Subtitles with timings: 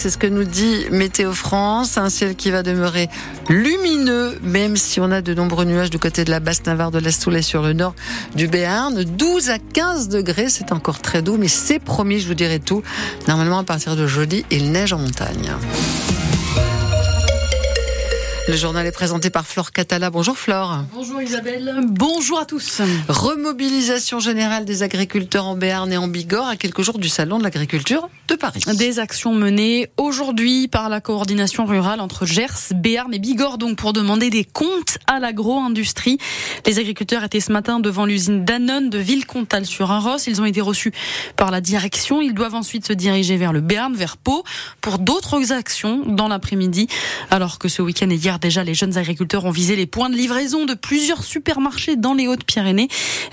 [0.00, 1.98] c'est ce que nous dit Météo France.
[1.98, 3.10] Un ciel qui va demeurer
[3.50, 6.98] lumineux, même si on a de nombreux nuages du côté de la basse Navarre, de
[6.98, 7.94] l'Estoulet sur le nord
[8.34, 9.04] du Béarn.
[9.04, 12.82] 12 à 15 degrés, c'est encore très doux, mais c'est promis, je vous dirai tout.
[13.28, 15.52] Normalement, à partir de jeudi, il neige en montagne.
[18.48, 20.10] Le journal est présenté par Flore Catala.
[20.10, 20.84] Bonjour Flore.
[20.92, 21.72] Bonjour Isabelle.
[21.86, 22.80] Bonjour à tous.
[23.08, 27.44] Remobilisation générale des agriculteurs en Béarn et en Bigorre à quelques jours du salon de
[27.44, 28.62] l'agriculture de Paris.
[28.76, 33.92] Des actions menées aujourd'hui par la coordination rurale entre Gers, Béarn et Bigorre donc pour
[33.92, 36.18] demander des comptes à l'agro-industrie.
[36.66, 40.18] Les agriculteurs étaient ce matin devant l'usine Danone de Villecontal sur Arros.
[40.26, 40.92] Ils ont été reçus
[41.36, 42.20] par la direction.
[42.20, 44.44] Ils doivent ensuite se diriger vers le Béarn, vers Pau
[44.80, 46.88] pour d'autres actions dans l'après-midi.
[47.30, 50.16] Alors que ce week-end et hier déjà, les jeunes agriculteurs ont visé les points de
[50.16, 52.88] livraison de plusieurs supermarchés dans les Hautes-Pyrénées.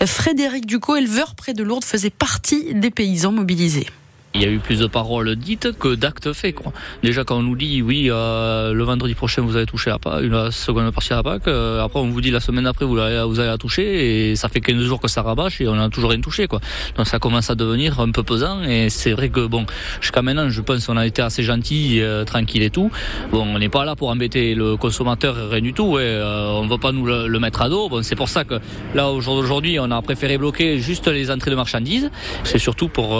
[0.06, 3.88] Frédéric Ducot, éleveur près de Lourdes, faisait partie des paysans mobilisés.
[4.36, 6.53] Il y a eu plus de paroles dites que d'actes faits.
[6.53, 6.72] Quoi.
[7.02, 10.22] Déjà quand on nous dit oui euh, le vendredi prochain vous allez toucher la, PAC,
[10.22, 13.23] une seconde partie à PAC, euh, après on vous dit la semaine d'après vous, allez,
[13.25, 15.89] vous allez la toucher et ça fait 15 jours que ça rabâche et on n'a
[15.89, 16.47] toujours rien touché.
[16.47, 16.59] Quoi.
[16.97, 19.66] Donc ça commence à devenir un peu pesant et c'est vrai que bon
[20.02, 22.91] jusqu'à maintenant je pense qu'on a été assez gentil, euh, tranquille et tout.
[23.31, 25.86] Bon on n'est pas là pour embêter le consommateur rien du tout.
[25.86, 27.89] Ouais, on ne va pas nous le, mettre à dos.
[27.89, 28.56] Bon c'est pour ça que
[28.94, 32.12] là aujourd'hui on a préféré bloquer juste les entrées de marchandises.
[32.44, 33.17] C'est surtout pour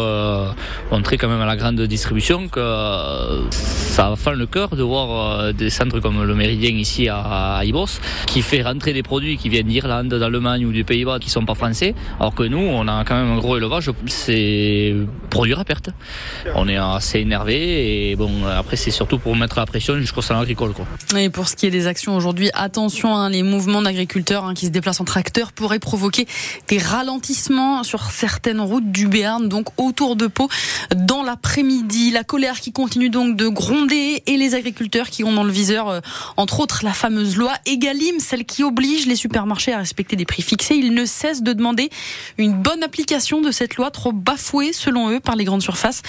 [1.08, 5.40] montrer quand même à la grande distribution que euh, ça fait le cœur de voir
[5.40, 9.48] euh, des centres comme le Méridien ici à Ibos qui fait rentrer des produits qui
[9.48, 13.06] viennent d'Irlande, d'Allemagne ou du Pays-Bas qui sont pas français, alors que nous on a
[13.06, 14.94] quand même un gros élevage, c'est
[15.30, 15.92] produire à perte.
[16.56, 20.42] On est assez énervé et bon après c'est surtout pour mettre la pression jusqu'au salon
[20.42, 20.86] agricole quoi.
[21.18, 24.66] Et pour ce qui est des actions aujourd'hui, attention, hein, les mouvements d'agriculteurs hein, qui
[24.66, 26.28] se déplacent en tracteur pourraient provoquer
[26.68, 30.50] des ralentissements sur certaines routes du Béarn, donc autour de Pau
[30.96, 32.12] dans l'après-midi.
[32.12, 35.90] La colère qui continue donc de gronder et les agriculteurs qui ont dans le viseur,
[35.90, 36.00] euh,
[36.38, 40.42] entre autres, la fameuse loi Egalim, celle qui oblige les supermarchés à respecter des prix
[40.42, 40.76] fixés.
[40.76, 41.90] Ils ne cessent de demander
[42.38, 46.02] une bonne application de cette loi, trop bafouée selon eux par les grandes surfaces.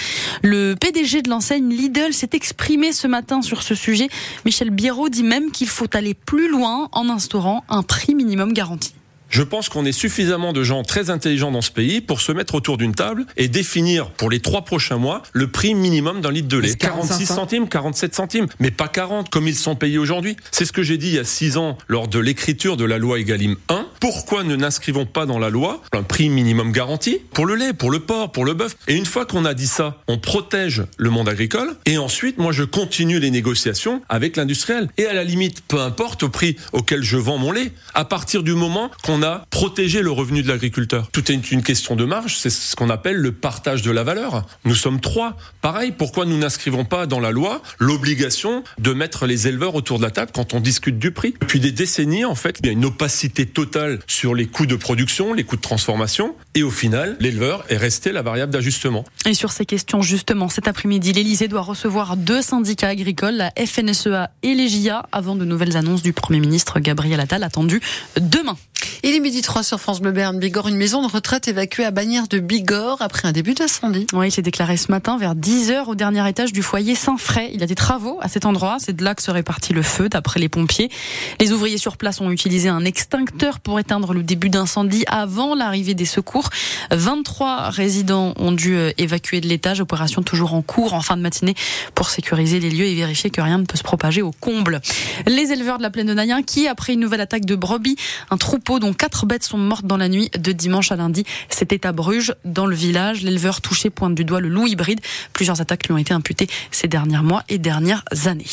[0.43, 4.09] Le PDG de l'enseigne Lidl s'est exprimé ce matin sur ce sujet.
[4.45, 8.95] Michel Biérot dit même qu'il faut aller plus loin en instaurant un prix minimum garanti.
[9.29, 12.55] Je pense qu'on est suffisamment de gens très intelligents dans ce pays pour se mettre
[12.55, 16.49] autour d'une table et définir pour les trois prochains mois le prix minimum d'un litre
[16.49, 16.75] de lait.
[16.75, 20.37] 46 centimes, 47 centimes, mais pas 40 comme ils sont payés aujourd'hui.
[20.51, 22.99] C'est ce que j'ai dit il y a six ans lors de l'écriture de la
[22.99, 23.87] loi Egalim 1.
[24.01, 27.91] Pourquoi ne n'inscrivons pas dans la loi un prix minimum garanti pour le lait, pour
[27.91, 28.77] le porc, pour le bœuf?
[28.87, 32.53] Et une fois qu'on a dit ça, on protège le monde agricole et ensuite, moi,
[32.53, 34.89] je continue les négociations avec l'industriel.
[34.97, 38.43] Et à la limite, peu importe au prix auquel je vends mon lait, à partir
[38.43, 41.09] du moment qu'on on a protégé le revenu de l'agriculteur.
[41.11, 44.47] Tout est une question de marge, c'est ce qu'on appelle le partage de la valeur.
[44.65, 45.37] Nous sommes trois.
[45.61, 50.05] Pareil, pourquoi nous n'inscrivons pas dans la loi l'obligation de mettre les éleveurs autour de
[50.05, 52.73] la table quand on discute du prix Depuis des décennies, en fait, il y a
[52.73, 57.17] une opacité totale sur les coûts de production, les coûts de transformation, et au final,
[57.19, 59.05] l'éleveur est resté la variable d'ajustement.
[59.27, 64.31] Et sur ces questions, justement, cet après-midi, l'Élysée doit recevoir deux syndicats agricoles, la FNSEA
[64.45, 67.81] et les JA, avant de nouvelles annonces du Premier ministre Gabriel Attal attendues
[68.21, 68.57] demain.
[69.05, 71.93] Il est midi 3 sur France Bleu Berne Bigorre, une maison de retraite évacuée à
[71.93, 74.09] Bagnères de Bigorre après un début d'incendie.
[74.13, 77.53] Oui, il s'est déclaré ce matin vers 10h au dernier étage du foyer Saint-Fray.
[77.55, 79.83] Il y a des travaux à cet endroit, c'est de là que serait parti le
[79.83, 80.91] feu d'après les pompiers.
[81.39, 85.95] Les ouvriers sur place ont utilisé un extincteur pour éteindre le début d'incendie avant l'arrivée
[85.95, 86.51] des secours.
[86.91, 91.23] 23 résidents ont dû euh, évacuer de l'étage, opération toujours en cours en fin de
[91.23, 91.55] matinée
[91.95, 94.81] pour sécuriser les lieux et vérifier que rien ne peut se propager au comble.
[95.27, 97.97] Les éleveurs de la plaine de Nayen qui, après une nouvelle attaque de brebis,
[98.31, 101.25] un troupeau dont quatre bêtes sont mortes dans la nuit de dimanche à lundi.
[101.49, 103.23] C'était à Bruges, dans le village.
[103.23, 105.01] L'éleveur touché pointe du doigt le loup hybride.
[105.33, 108.47] Plusieurs attaques lui ont été imputées ces derniers mois et dernières années.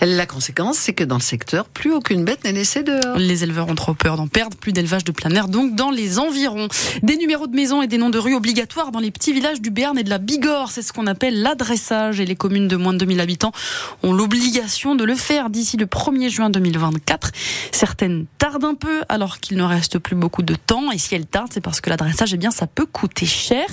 [0.00, 3.16] La conséquence, c'est que dans le secteur, plus aucune bête n'est laissée dehors.
[3.16, 6.18] Les éleveurs ont trop peur d'en perdre, plus d'élevage de plein air, donc dans les
[6.18, 6.68] environs.
[7.02, 9.70] Des numéros de maison et des noms de rues obligatoires dans les petits villages du
[9.70, 10.70] Béarn et de la Bigorre.
[10.70, 13.52] C'est ce qu'on appelle l'adressage et les communes de moins de 2000 habitants
[14.02, 17.30] ont l'obligation de le faire d'ici le 1er juin 2024.
[17.72, 20.90] Certaines tardent un peu alors qu'il ne reste plus beaucoup de temps.
[20.90, 23.64] Et si elles tardent, c'est parce que l'adressage, eh bien, ça peut coûter cher.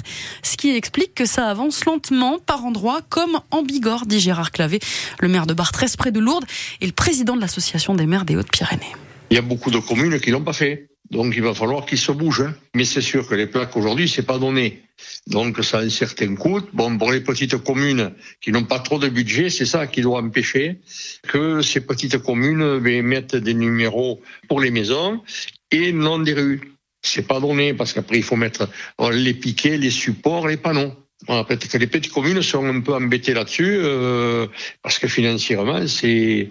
[0.43, 4.79] Ce qui explique que ça avance lentement par endroits comme en Bigorre, dit Gérard Clavé,
[5.19, 6.45] le maire de Bartrès près de Lourdes
[6.79, 8.93] et le président de l'association des maires des Hautes-Pyrénées.
[9.29, 10.91] Il y a beaucoup de communes qui l'ont pas fait.
[11.11, 12.41] Donc il va falloir qu'ils se bougent.
[12.41, 12.55] Hein.
[12.73, 14.81] Mais c'est sûr que les plaques aujourd'hui, c'est pas donné.
[15.27, 16.61] Donc ça a un certain coût.
[16.73, 20.21] Bon, pour les petites communes qui n'ont pas trop de budget, c'est ça qui doit
[20.21, 20.79] empêcher
[21.27, 25.21] que ces petites communes ben, mettent des numéros pour les maisons
[25.69, 26.61] et non des rues.
[27.01, 28.69] C'est pas donné parce qu'après il faut mettre
[29.11, 30.93] les piquets, les supports, les panneaux.
[31.27, 34.47] Voilà, peut-être que les petites communes sont un peu embêtées là-dessus, euh,
[34.81, 36.49] parce que financièrement, c'est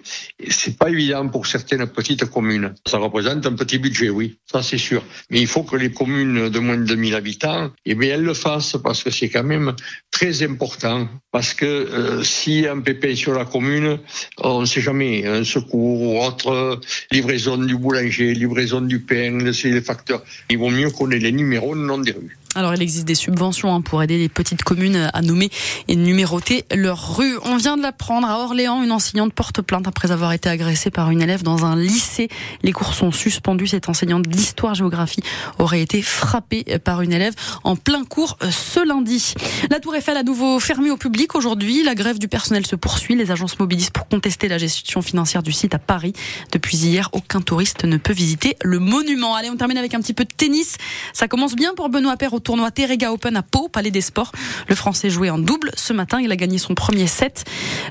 [0.49, 2.73] c'est pas évident pour certaines petites communes.
[2.87, 5.03] Ça représente un petit budget, oui, ça c'est sûr.
[5.29, 8.33] Mais il faut que les communes de moins de 2000 habitants, eh bien, elles le
[8.33, 9.75] fassent, parce que c'est quand même
[10.09, 11.09] très important.
[11.31, 13.99] Parce que euh, si un pépin sur la commune,
[14.37, 16.79] on ne sait jamais, un secours ou autre,
[17.11, 20.23] livraison du boulanger, livraison du pain, c'est les facteurs.
[20.49, 22.37] Il vaut mieux qu'on ait les numéros, non des rues.
[22.53, 25.49] Alors il existe des subventions hein, pour aider les petites communes à nommer
[25.87, 27.37] et numéroter leurs rues.
[27.45, 31.11] On vient de l'apprendre à Orléans, une enseignante porte plainte après avoir été agressée par
[31.11, 32.27] une élève dans un lycée.
[32.61, 33.67] Les cours sont suspendus.
[33.67, 35.23] Cette enseignante d'histoire-géographie
[35.59, 39.33] aurait été frappée par une élève en plein cours euh, ce lundi.
[39.69, 41.83] La Tour Eiffel à nouveau fermée au public aujourd'hui.
[41.83, 43.15] La grève du personnel se poursuit.
[43.15, 46.11] Les agences mobilisent pour contester la gestion financière du site à Paris.
[46.51, 49.35] Depuis hier, aucun touriste ne peut visiter le monument.
[49.35, 50.75] Allez, on termine avec un petit peu de tennis.
[51.13, 54.31] Ça commence bien pour Benoît Paire tournoi Terrega Open à Pau, Palais des Sports.
[54.67, 56.19] Le Français jouait en double ce matin.
[56.21, 57.45] Il a gagné son premier set.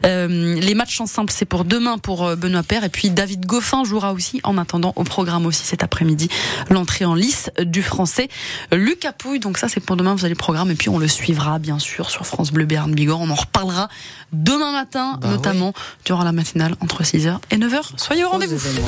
[0.05, 2.85] Euh, les matchs en simple, c'est pour demain pour euh, Benoît Paire.
[2.85, 6.29] Et puis David Goffin jouera aussi en attendant au programme aussi cet après-midi
[6.69, 8.29] l'entrée en lice du Français
[8.73, 9.41] Lucas Pouille.
[9.41, 10.15] Donc ça, c'est pour demain.
[10.15, 12.93] Vous avez le programme et puis on le suivra bien sûr sur France Bleu Béarn
[12.93, 13.21] Bigorre.
[13.21, 13.89] On en reparlera
[14.33, 15.73] demain matin, bah notamment
[16.05, 17.93] durant la matinale entre 6h et 9h.
[17.97, 18.59] Soyez au rendez-vous.